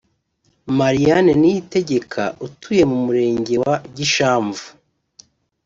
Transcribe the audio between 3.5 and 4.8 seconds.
wa Gishamvu